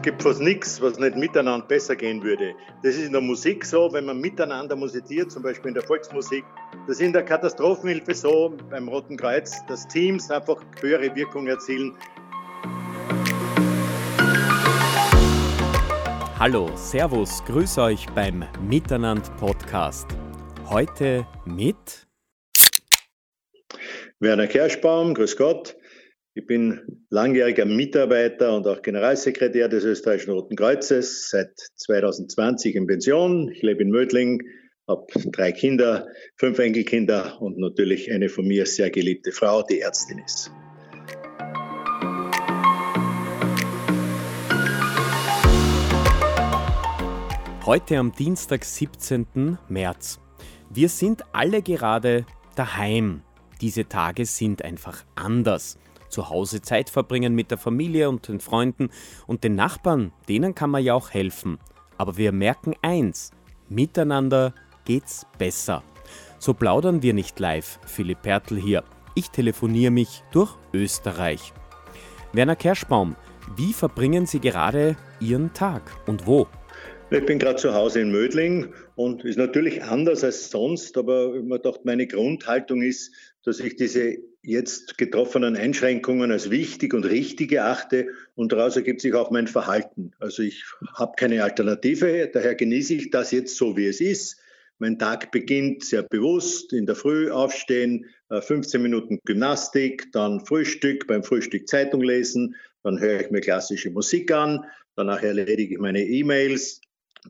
Es 0.00 0.04
gibt 0.04 0.22
fast 0.22 0.40
nichts, 0.40 0.80
was 0.80 0.98
nicht 0.98 1.14
miteinander 1.14 1.66
besser 1.66 1.94
gehen 1.94 2.22
würde. 2.22 2.54
Das 2.82 2.94
ist 2.94 3.04
in 3.04 3.12
der 3.12 3.20
Musik 3.20 3.66
so, 3.66 3.92
wenn 3.92 4.06
man 4.06 4.18
miteinander 4.18 4.74
musiziert, 4.74 5.30
zum 5.30 5.42
Beispiel 5.42 5.68
in 5.68 5.74
der 5.74 5.82
Volksmusik. 5.82 6.42
Das 6.86 6.96
ist 6.96 7.02
in 7.02 7.12
der 7.12 7.22
Katastrophenhilfe 7.22 8.14
so, 8.14 8.56
beim 8.70 8.88
Roten 8.88 9.18
Kreuz, 9.18 9.56
dass 9.68 9.86
Teams 9.86 10.30
einfach 10.30 10.56
höhere 10.80 11.14
Wirkung 11.14 11.48
erzielen. 11.48 11.94
Hallo, 16.38 16.70
Servus, 16.76 17.44
grüß 17.44 17.76
euch 17.76 18.06
beim 18.14 18.42
Miteinander 18.66 19.30
Podcast. 19.38 20.08
Heute 20.70 21.26
mit 21.44 22.06
Werner 24.18 24.46
Kerschbaum, 24.46 25.12
grüß 25.12 25.36
Gott. 25.36 25.76
Ich 26.32 26.46
bin 26.46 26.80
langjähriger 27.08 27.64
Mitarbeiter 27.64 28.56
und 28.56 28.64
auch 28.68 28.82
Generalsekretär 28.82 29.68
des 29.68 29.82
Österreichischen 29.82 30.30
Roten 30.30 30.54
Kreuzes, 30.54 31.28
seit 31.28 31.50
2020 31.74 32.76
in 32.76 32.86
Pension. 32.86 33.48
Ich 33.48 33.62
lebe 33.62 33.82
in 33.82 33.90
Mödling, 33.90 34.40
habe 34.86 35.06
drei 35.32 35.50
Kinder, 35.50 36.06
fünf 36.36 36.60
Enkelkinder 36.60 37.42
und 37.42 37.58
natürlich 37.58 38.12
eine 38.12 38.28
von 38.28 38.46
mir 38.46 38.64
sehr 38.66 38.90
geliebte 38.90 39.32
Frau, 39.32 39.64
die 39.64 39.80
Ärztin 39.80 40.20
ist. 40.24 40.52
Heute 47.66 47.96
am 47.96 48.12
Dienstag, 48.12 48.64
17. 48.64 49.58
März. 49.68 50.20
Wir 50.72 50.90
sind 50.90 51.24
alle 51.32 51.60
gerade 51.60 52.24
daheim. 52.54 53.22
Diese 53.60 53.88
Tage 53.88 54.26
sind 54.26 54.62
einfach 54.62 55.04
anders. 55.16 55.76
Zu 56.10 56.28
Hause 56.28 56.60
Zeit 56.60 56.90
verbringen 56.90 57.34
mit 57.34 57.50
der 57.50 57.58
Familie 57.58 58.08
und 58.08 58.28
den 58.28 58.40
Freunden 58.40 58.90
und 59.26 59.44
den 59.44 59.54
Nachbarn, 59.54 60.12
denen 60.28 60.54
kann 60.54 60.70
man 60.70 60.84
ja 60.84 60.94
auch 60.94 61.10
helfen. 61.10 61.58
Aber 61.96 62.16
wir 62.16 62.32
merken 62.32 62.74
eins, 62.82 63.30
miteinander 63.68 64.52
geht's 64.84 65.26
besser. 65.38 65.82
So 66.38 66.52
plaudern 66.54 67.02
wir 67.02 67.14
nicht 67.14 67.38
live, 67.38 67.78
Philipp 67.86 68.22
Pertl 68.22 68.60
hier. 68.60 68.84
Ich 69.14 69.30
telefoniere 69.30 69.90
mich 69.90 70.22
durch 70.32 70.56
Österreich. 70.72 71.52
Werner 72.32 72.56
Kerschbaum, 72.56 73.16
wie 73.56 73.72
verbringen 73.72 74.26
Sie 74.26 74.40
gerade 74.40 74.96
Ihren 75.20 75.52
Tag 75.52 75.82
und 76.06 76.26
wo? 76.26 76.46
Ich 77.12 77.26
bin 77.26 77.40
gerade 77.40 77.56
zu 77.56 77.74
Hause 77.74 78.00
in 78.00 78.12
Mödling 78.12 78.72
und 78.94 79.24
ist 79.24 79.36
natürlich 79.36 79.82
anders 79.82 80.22
als 80.22 80.48
sonst, 80.48 80.96
aber 80.96 81.34
ich 81.34 81.42
mir 81.42 81.56
gedacht, 81.56 81.80
meine 81.84 82.06
Grundhaltung 82.06 82.82
ist, 82.82 83.12
dass 83.44 83.60
ich 83.60 83.76
diese 83.76 84.18
jetzt 84.42 84.96
getroffenen 84.98 85.56
Einschränkungen 85.56 86.30
als 86.32 86.50
wichtig 86.50 86.94
und 86.94 87.04
richtig 87.04 87.52
erachte 87.52 88.08
und 88.34 88.52
daraus 88.52 88.76
ergibt 88.76 89.00
sich 89.00 89.14
auch 89.14 89.30
mein 89.30 89.46
Verhalten. 89.46 90.12
Also 90.18 90.42
ich 90.42 90.64
habe 90.94 91.12
keine 91.16 91.42
Alternative, 91.42 92.30
daher 92.32 92.54
genieße 92.54 92.94
ich 92.94 93.10
das 93.10 93.32
jetzt 93.32 93.56
so, 93.56 93.76
wie 93.76 93.86
es 93.86 94.00
ist. 94.00 94.38
Mein 94.78 94.98
Tag 94.98 95.30
beginnt 95.30 95.84
sehr 95.84 96.02
bewusst, 96.02 96.72
in 96.72 96.86
der 96.86 96.96
Früh 96.96 97.30
aufstehen, 97.30 98.06
15 98.30 98.80
äh, 98.80 98.82
Minuten 98.82 99.18
Gymnastik, 99.26 100.10
dann 100.12 100.44
Frühstück, 100.46 101.06
beim 101.06 101.22
Frühstück 101.22 101.68
Zeitung 101.68 102.00
lesen, 102.00 102.56
dann 102.82 102.98
höre 102.98 103.20
ich 103.20 103.30
mir 103.30 103.42
klassische 103.42 103.90
Musik 103.90 104.32
an, 104.32 104.64
danach 104.96 105.22
erledige 105.22 105.74
ich 105.74 105.80
meine 105.80 106.02
E-Mails, 106.02 106.80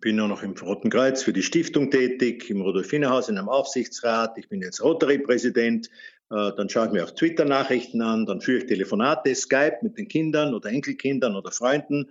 bin 0.00 0.16
nur 0.16 0.28
noch 0.28 0.42
im 0.42 0.52
Roten 0.52 0.90
Kreuz 0.90 1.22
für 1.22 1.32
die 1.32 1.42
Stiftung 1.42 1.90
tätig, 1.90 2.48
im 2.50 2.60
Rudolfinerhaus 2.60 3.28
in 3.28 3.38
einem 3.38 3.48
Aufsichtsrat. 3.48 4.38
Ich 4.38 4.48
bin 4.48 4.62
jetzt 4.62 4.82
Rotary-Präsident. 4.82 5.88
Äh, 6.30 6.52
dann 6.56 6.68
schaue 6.68 6.86
ich 6.86 6.92
mir 6.92 7.04
auch 7.04 7.10
Twitter-Nachrichten 7.10 8.00
an, 8.02 8.26
dann 8.26 8.40
führe 8.40 8.58
ich 8.58 8.66
Telefonate, 8.66 9.34
Skype 9.34 9.78
mit 9.82 9.98
den 9.98 10.08
Kindern 10.08 10.54
oder 10.54 10.70
Enkelkindern 10.70 11.34
oder 11.34 11.50
Freunden. 11.50 12.10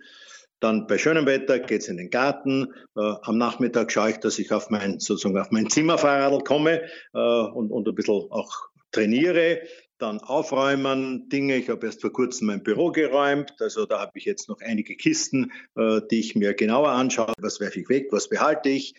Dann 0.59 0.87
bei 0.87 0.97
schönem 0.97 1.25
Wetter 1.25 1.59
geht 1.59 1.81
es 1.81 1.87
in 1.87 1.95
den 1.95 2.09
Garten. 2.09 2.73
Äh, 2.97 3.13
am 3.21 3.37
Nachmittag 3.37 3.91
schaue 3.91 4.11
ich, 4.11 4.17
dass 4.17 4.39
ich 4.39 4.51
auf 4.51 4.69
mein, 4.69 4.99
sozusagen 4.99 5.37
auf 5.37 5.51
mein 5.51 5.69
Zimmerfahrrad 5.69 6.43
komme 6.43 6.81
äh, 7.13 7.17
und, 7.17 7.71
und 7.71 7.87
ein 7.87 7.95
bisschen 7.95 8.29
auch 8.29 8.51
trainiere 8.91 9.61
dann 9.99 10.19
aufräumen, 10.19 11.29
Dinge. 11.29 11.57
Ich 11.57 11.69
habe 11.69 11.85
erst 11.85 12.01
vor 12.01 12.11
kurzem 12.11 12.47
mein 12.47 12.63
Büro 12.63 12.91
geräumt, 12.91 13.53
also 13.59 13.85
da 13.85 13.99
habe 13.99 14.13
ich 14.15 14.25
jetzt 14.25 14.49
noch 14.49 14.61
einige 14.61 14.95
Kisten, 14.95 15.51
äh, 15.75 16.01
die 16.09 16.19
ich 16.19 16.35
mir 16.35 16.53
genauer 16.53 16.89
anschaue. 16.89 17.33
Was 17.39 17.59
werfe 17.59 17.81
ich 17.81 17.89
weg, 17.89 18.07
was 18.11 18.29
behalte 18.29 18.69
ich? 18.69 18.95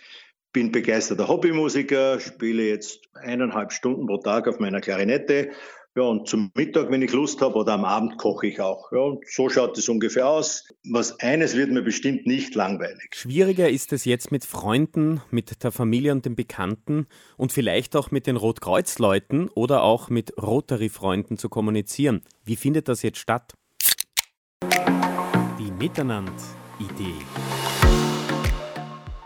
Bin 0.52 0.72
begeisterter 0.72 1.28
Hobbymusiker, 1.28 2.20
spiele 2.20 2.64
jetzt 2.64 3.00
eineinhalb 3.14 3.72
Stunden 3.72 4.06
pro 4.06 4.18
Tag 4.18 4.48
auf 4.48 4.58
meiner 4.58 4.80
Klarinette 4.80 5.50
ja, 6.00 6.06
und 6.06 6.26
zum 6.28 6.50
Mittag, 6.54 6.90
wenn 6.90 7.02
ich 7.02 7.12
Lust 7.12 7.40
habe, 7.42 7.54
oder 7.56 7.74
am 7.74 7.84
Abend 7.84 8.16
koche 8.16 8.46
ich 8.46 8.60
auch. 8.60 8.90
Ja, 8.90 9.00
und 9.00 9.24
so 9.26 9.50
schaut 9.50 9.76
es 9.76 9.88
ungefähr 9.88 10.26
aus. 10.26 10.66
Was 10.88 11.20
eines 11.20 11.54
wird 11.54 11.70
mir 11.70 11.82
bestimmt 11.82 12.26
nicht 12.26 12.54
langweilig. 12.54 13.10
Schwieriger 13.14 13.68
ist 13.68 13.92
es 13.92 14.06
jetzt 14.06 14.32
mit 14.32 14.44
Freunden, 14.44 15.20
mit 15.30 15.62
der 15.62 15.72
Familie 15.72 16.12
und 16.12 16.24
den 16.24 16.36
Bekannten 16.36 17.06
und 17.36 17.52
vielleicht 17.52 17.96
auch 17.96 18.10
mit 18.10 18.26
den 18.26 18.36
Rotkreuzleuten 18.36 19.50
oder 19.50 19.82
auch 19.82 20.08
mit 20.08 20.32
Rotary-Freunden 20.40 21.36
zu 21.36 21.50
kommunizieren. 21.50 22.22
Wie 22.44 22.56
findet 22.56 22.88
das 22.88 23.02
jetzt 23.02 23.18
statt? 23.18 23.52
Die 25.58 25.70
Miteinander-Idee. 25.78 27.49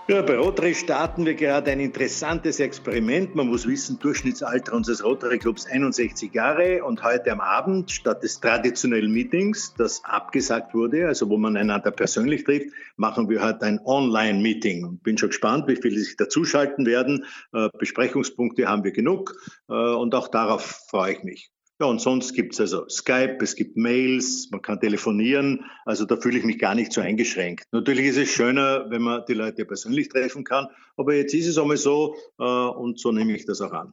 Ja, 0.06 0.20
bei 0.20 0.37
Rotary 0.37 0.75
starten 0.75 1.25
wir 1.25 1.34
gerade 1.34 1.70
ein 1.70 1.81
interessantes 1.81 2.60
Experiment. 2.60 3.34
Man 3.34 3.47
muss 3.47 3.66
wissen, 3.66 3.98
Durchschnittsalter 3.98 4.75
unseres 4.75 5.03
Rotary 5.03 5.38
Clubs 5.38 5.65
61 5.65 6.34
Jahre 6.34 6.84
und 6.84 7.03
heute 7.03 7.32
am 7.32 7.41
Abend 7.41 7.91
statt 7.91 8.22
des 8.22 8.38
traditionellen 8.38 9.10
Meetings, 9.10 9.72
das 9.78 10.04
abgesagt 10.04 10.75
wurde, 10.75 11.06
also 11.06 11.31
wo 11.31 11.38
man 11.38 11.56
einander 11.56 11.91
persönlich 11.91 12.44
trifft, 12.44 12.75
machen 12.97 13.31
wir 13.31 13.42
heute 13.42 13.62
ein 13.65 13.81
Online-Meeting. 13.82 14.98
Bin 15.03 15.16
schon 15.16 15.31
gespannt, 15.31 15.69
wie 15.69 15.76
viele 15.76 15.98
sich 15.98 16.19
dazuschalten 16.19 16.84
werden. 16.84 17.25
Äh, 17.54 17.71
Besprechungspunkte 17.78 18.69
haben 18.69 18.84
wir 18.84 18.92
genug 18.92 19.34
äh, 19.71 19.72
und 19.72 20.15
auch 20.15 20.28
darauf 20.28 20.84
freue 20.91 21.15
ich 21.15 21.22
mich. 21.22 21.53
Ja, 21.80 21.86
und 21.86 22.00
sonst 22.00 22.34
gibt 22.34 22.54
es 22.54 22.60
also 22.60 22.88
Skype, 22.88 23.38
es 23.40 23.56
gibt 23.56 23.76
Mails, 23.76 24.48
man 24.52 24.62
kann 24.62 24.78
telefonieren. 24.78 25.64
Also 25.84 26.04
da 26.04 26.16
fühle 26.16 26.38
ich 26.38 26.44
mich 26.44 26.58
gar 26.58 26.76
nicht 26.76 26.92
so 26.92 27.00
eingeschränkt. 27.00 27.64
Natürlich 27.72 28.06
ist 28.06 28.16
es 28.16 28.28
schöner, 28.28 28.88
wenn 28.90 29.02
man 29.02 29.24
die 29.26 29.34
Leute 29.34 29.64
persönlich 29.64 30.08
treffen 30.08 30.44
kann, 30.44 30.68
aber 30.96 31.14
jetzt 31.14 31.34
ist 31.34 31.48
es 31.48 31.58
einmal 31.58 31.76
so 31.76 32.14
äh, 32.38 32.44
und 32.44 33.00
so 33.00 33.10
nehme 33.10 33.34
ich 33.34 33.44
das 33.44 33.60
auch 33.60 33.72
an. 33.72 33.92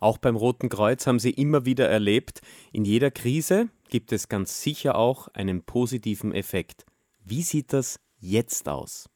Auch 0.00 0.18
beim 0.18 0.34
Roten 0.34 0.68
Kreuz 0.68 1.06
haben 1.06 1.20
Sie 1.20 1.30
immer 1.30 1.64
wieder 1.64 1.88
erlebt, 1.88 2.40
in 2.72 2.84
jeder 2.84 3.12
Krise 3.12 3.68
gibt 3.88 4.10
es 4.10 4.28
ganz 4.28 4.60
sicher 4.60 4.96
auch 4.96 5.28
einen 5.28 5.62
positiven 5.62 6.32
Effekt. 6.32 6.84
Wie 7.24 7.42
sieht 7.42 7.72
das 7.72 8.00
jetzt 8.18 8.68
aus? 8.68 9.11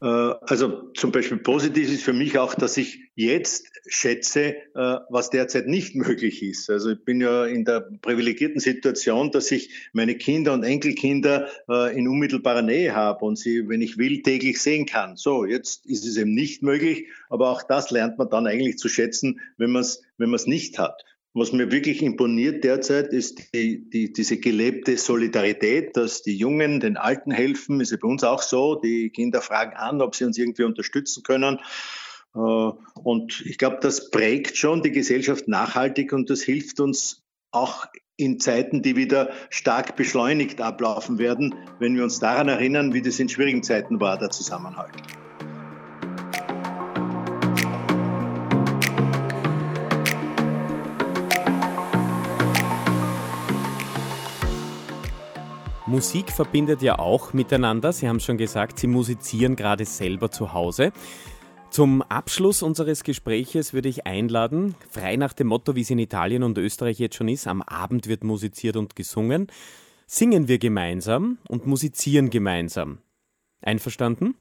Äh, 0.00 0.06
also 0.06 0.90
zum 0.92 1.12
Beispiel 1.12 1.38
positiv 1.38 1.92
ist 1.92 2.02
für 2.02 2.12
mich 2.12 2.38
auch, 2.38 2.54
dass 2.54 2.76
ich 2.76 3.10
jetzt 3.14 3.66
schätze, 3.86 4.54
äh, 4.74 4.98
was 5.08 5.30
derzeit 5.30 5.66
nicht 5.66 5.94
möglich 5.94 6.42
ist. 6.42 6.70
Also 6.70 6.90
ich 6.90 7.04
bin 7.04 7.20
ja 7.20 7.44
in 7.46 7.64
der 7.64 7.80
privilegierten 7.80 8.60
Situation, 8.60 9.30
dass 9.30 9.50
ich 9.50 9.70
meine 9.92 10.16
Kinder 10.16 10.52
und 10.52 10.62
Enkelkinder 10.62 11.48
äh, 11.68 11.96
in 11.96 12.08
unmittelbarer 12.08 12.62
Nähe 12.62 12.94
habe 12.94 13.24
und 13.24 13.36
sie, 13.36 13.68
wenn 13.68 13.82
ich 13.82 13.98
will, 13.98 14.22
täglich 14.22 14.60
sehen 14.60 14.86
kann. 14.86 15.16
So, 15.16 15.44
jetzt 15.44 15.86
ist 15.86 16.06
es 16.06 16.16
eben 16.16 16.34
nicht 16.34 16.62
möglich, 16.62 17.08
aber 17.28 17.50
auch 17.50 17.62
das 17.62 17.90
lernt 17.90 18.18
man 18.18 18.30
dann 18.30 18.46
eigentlich 18.46 18.78
zu 18.78 18.88
schätzen, 18.88 19.40
wenn 19.56 19.70
man 19.70 19.82
es 19.82 20.02
wenn 20.16 20.28
man 20.28 20.36
es 20.36 20.46
nicht 20.46 20.78
hat. 20.78 21.04
Was 21.32 21.52
mir 21.52 21.70
wirklich 21.70 22.02
imponiert 22.02 22.64
derzeit 22.64 23.12
ist 23.12 23.54
die, 23.54 23.88
die, 23.88 24.12
diese 24.12 24.38
gelebte 24.38 24.96
Solidarität, 24.96 25.96
dass 25.96 26.22
die 26.22 26.36
Jungen 26.36 26.80
den 26.80 26.96
Alten 26.96 27.30
helfen. 27.30 27.80
Ist 27.80 27.92
ja 27.92 27.98
bei 28.00 28.08
uns 28.08 28.24
auch 28.24 28.42
so. 28.42 28.74
Die 28.74 29.10
Kinder 29.10 29.40
fragen 29.40 29.76
an, 29.76 30.02
ob 30.02 30.16
sie 30.16 30.24
uns 30.24 30.38
irgendwie 30.38 30.64
unterstützen 30.64 31.22
können. 31.22 31.60
Äh, 32.34 32.38
und 32.38 33.42
ich 33.46 33.58
glaube, 33.58 33.78
das 33.80 34.10
prägt 34.10 34.56
schon 34.56 34.82
die 34.82 34.90
Gesellschaft 34.90 35.46
nachhaltig 35.46 36.12
und 36.12 36.30
das 36.30 36.42
hilft 36.42 36.80
uns 36.80 37.22
auch 37.52 37.86
in 38.16 38.38
Zeiten, 38.40 38.82
die 38.82 38.96
wieder 38.96 39.30
stark 39.50 39.96
beschleunigt 39.96 40.60
ablaufen 40.60 41.18
werden, 41.18 41.54
wenn 41.78 41.94
wir 41.94 42.02
uns 42.02 42.18
daran 42.18 42.48
erinnern, 42.48 42.92
wie 42.92 43.02
das 43.02 43.18
in 43.18 43.28
schwierigen 43.28 43.62
Zeiten 43.62 44.00
war, 44.00 44.18
der 44.18 44.30
Zusammenhalt. 44.30 44.94
Musik 55.90 56.30
verbindet 56.30 56.82
ja 56.82 57.00
auch 57.00 57.32
miteinander. 57.32 57.92
Sie 57.92 58.08
haben 58.08 58.20
schon 58.20 58.38
gesagt, 58.38 58.78
Sie 58.78 58.86
musizieren 58.86 59.56
gerade 59.56 59.84
selber 59.84 60.30
zu 60.30 60.52
Hause. 60.52 60.92
Zum 61.70 62.02
Abschluss 62.02 62.62
unseres 62.62 63.02
Gespräches 63.02 63.72
würde 63.72 63.88
ich 63.88 64.06
einladen, 64.06 64.76
frei 64.88 65.16
nach 65.16 65.32
dem 65.32 65.48
Motto, 65.48 65.74
wie 65.74 65.80
es 65.80 65.90
in 65.90 65.98
Italien 65.98 66.44
und 66.44 66.58
Österreich 66.58 67.00
jetzt 67.00 67.16
schon 67.16 67.26
ist, 67.26 67.48
am 67.48 67.60
Abend 67.60 68.06
wird 68.06 68.22
musiziert 68.22 68.76
und 68.76 68.94
gesungen, 68.94 69.48
singen 70.06 70.46
wir 70.46 70.58
gemeinsam 70.58 71.38
und 71.48 71.66
musizieren 71.66 72.30
gemeinsam. 72.30 72.98
Einverstanden? 73.60 74.36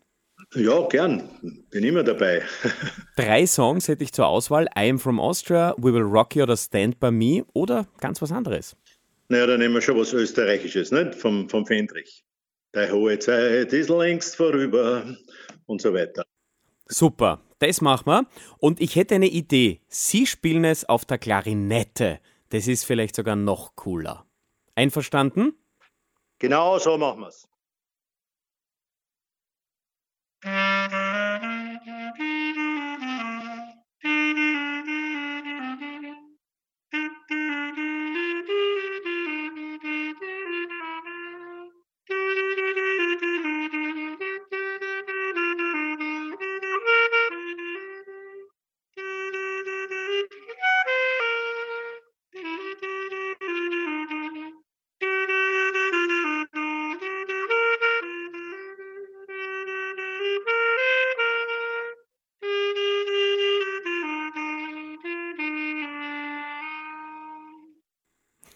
Ja, 0.53 0.87
gern. 0.87 1.31
Bin 1.71 1.83
immer 1.83 2.03
dabei. 2.03 2.43
Drei 3.15 3.47
Songs 3.47 3.87
hätte 3.87 4.03
ich 4.03 4.13
zur 4.13 4.27
Auswahl. 4.27 4.67
I 4.77 4.91
Am 4.91 4.99
From 4.99 5.19
Austria, 5.19 5.73
We 5.77 5.93
Will 5.93 6.03
Rock 6.03 6.35
You 6.35 6.43
oder 6.43 6.57
Stand 6.57 6.99
By 6.99 7.09
Me 7.09 7.43
oder 7.53 7.87
ganz 7.99 8.21
was 8.21 8.31
anderes. 8.31 8.75
Naja, 9.29 9.45
dann 9.45 9.59
nehmen 9.59 9.75
wir 9.75 9.81
schon 9.81 9.97
was 9.97 10.11
Österreichisches, 10.11 10.91
nicht? 10.91 11.13
Vom, 11.13 11.47
vom 11.49 11.65
Fendrich. 11.65 12.25
Die 12.75 12.91
hohe 12.91 13.17
Zeit 13.19 13.71
ist 13.73 13.89
längst 13.89 14.35
vorüber 14.35 15.15
und 15.67 15.81
so 15.81 15.93
weiter. 15.93 16.23
Super, 16.87 17.39
das 17.59 17.81
machen 17.81 18.07
wir. 18.07 18.27
Und 18.57 18.81
ich 18.81 18.95
hätte 18.95 19.15
eine 19.15 19.27
Idee. 19.27 19.81
Sie 19.87 20.25
spielen 20.25 20.65
es 20.65 20.83
auf 20.83 21.05
der 21.05 21.19
Klarinette. 21.19 22.19
Das 22.49 22.67
ist 22.67 22.85
vielleicht 22.85 23.15
sogar 23.15 23.35
noch 23.35 23.75
cooler. 23.75 24.25
Einverstanden? 24.73 25.53
Genau 26.39 26.79
so 26.79 26.97
machen 26.97 27.21
wir 27.21 27.27
es. 27.27 27.47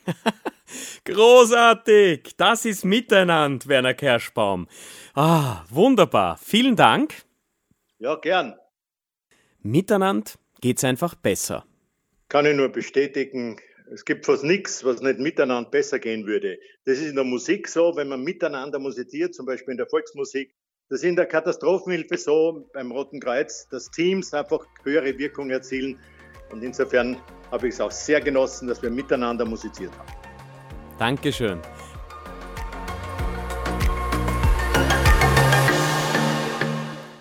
Großartig! 1.06 2.36
Das 2.38 2.66
ist 2.66 2.86
Miteinander, 2.86 3.68
Werner 3.68 3.94
Kerschbaum. 3.94 4.68
Ah, 5.14 5.64
wunderbar. 5.70 6.38
Vielen 6.38 6.76
Dank. 6.76 7.14
Ja, 8.00 8.16
gern. 8.16 8.56
Miteinander 9.62 10.32
geht's 10.62 10.84
einfach 10.84 11.16
besser. 11.16 11.66
Kann 12.30 12.46
ich 12.46 12.56
nur 12.56 12.70
bestätigen. 12.70 13.60
Es 13.94 14.06
gibt 14.06 14.26
fast 14.26 14.44
nichts, 14.44 14.84
was 14.84 15.02
nicht 15.02 15.20
miteinander 15.20 15.70
besser 15.70 16.00
gehen 16.00 16.26
würde. 16.26 16.58
Das 16.86 16.98
ist 16.98 17.10
in 17.10 17.16
der 17.16 17.24
Musik 17.24 17.68
so, 17.68 17.96
wenn 17.96 18.08
man 18.08 18.24
miteinander 18.24 18.80
musiziert, 18.80 19.36
zum 19.36 19.46
Beispiel 19.46 19.74
in 19.74 19.78
der 19.78 19.88
Volksmusik. 19.88 20.54
Das 20.90 21.00
ist 21.00 21.06
in 21.06 21.16
der 21.16 21.26
Katastrophenhilfe 21.26 22.18
so, 22.18 22.70
beim 22.74 22.92
Roten 22.92 23.20
Kreuz, 23.20 23.68
dass 23.70 23.90
Teams 23.92 24.34
einfach 24.34 24.66
höhere 24.84 25.18
Wirkung 25.18 25.50
erzielen. 25.50 26.00
Und 26.52 26.64
insofern 26.64 27.18
habe 27.54 27.68
ich 27.68 27.76
es 27.76 27.82
auch 27.82 27.92
sehr 27.92 28.20
genossen, 28.20 28.68
dass 28.68 28.82
wir 28.82 28.90
miteinander 28.90 29.46
musiziert 29.46 29.92
haben. 29.98 30.10
Dankeschön. 30.98 31.60